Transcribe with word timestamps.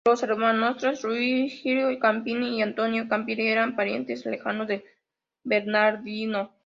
Los 0.03 0.23
hermanastros 0.23 1.01
Giulio 1.03 1.99
Campi 1.99 2.31
y 2.35 2.63
Antonio 2.63 3.07
Campi, 3.07 3.35
eran 3.37 3.75
parientes 3.75 4.25
lejanos 4.25 4.67
de 4.67 4.83
Bernardino. 5.43 6.55